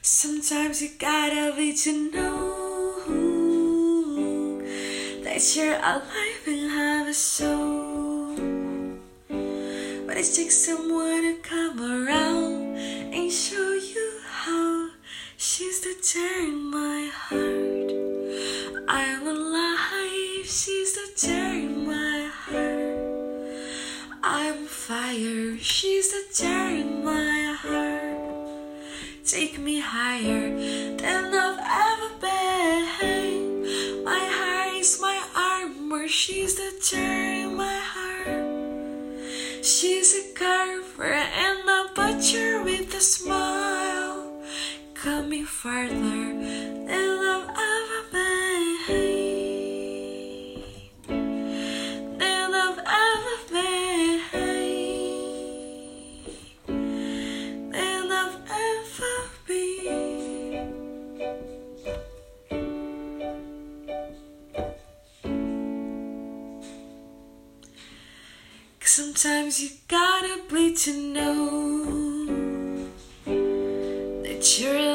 Sometimes 0.00 0.80
you 0.80 0.90
gotta 0.98 1.54
be 1.56 1.74
to 1.74 2.10
know 2.12 2.98
that 5.24 5.56
you're 5.56 5.74
alive 5.74 6.46
and 6.46 6.70
have 6.70 7.08
a 7.08 7.14
soul. 7.14 8.36
But 10.06 10.16
it 10.16 10.32
takes 10.34 10.56
someone 10.56 11.22
to 11.22 11.36
come 11.42 11.80
around 11.80 12.76
and 12.76 13.30
show 13.32 13.74
you 13.74 14.20
how. 14.24 14.90
She's 15.36 15.80
the 15.80 15.94
tear 16.02 16.44
in 16.44 16.70
my 16.70 17.10
heart. 17.12 17.92
I'm 18.88 19.26
alive, 19.26 20.46
she's 20.46 20.94
the 20.94 21.10
tear 21.16 21.54
in 21.54 21.86
my 21.86 22.30
heart. 22.32 22.98
I'm 24.22 24.66
fire, 24.66 25.58
she's 25.58 26.10
the 26.12 26.24
tear 26.32 26.70
in 26.70 27.04
my 27.04 27.42
heart. 27.42 27.47
Take 29.38 29.60
me 29.60 29.78
higher 29.78 30.50
than 30.96 31.32
I've 31.32 31.60
ever 31.86 32.10
been. 32.26 34.02
My 34.02 34.18
heart 34.18 34.74
is 34.74 34.98
my 35.00 35.16
armor, 35.36 36.08
she's 36.08 36.56
the 36.56 36.72
tear 36.82 37.46
in 37.46 37.54
my 37.54 37.78
heart. 37.94 39.64
She's 39.64 40.10
a 40.16 40.34
carver 40.34 41.04
and 41.04 41.68
a 41.68 41.84
butcher 41.94 42.64
with 42.64 42.92
a 42.94 43.00
smile. 43.00 44.42
Coming 44.94 45.44
farther 45.44 46.77
Sometimes 68.90 69.60
you 69.60 69.68
gotta 69.86 70.40
bleed 70.48 70.78
to 70.78 70.92
know 70.94 72.24
that 74.22 74.58
you're 74.58 74.87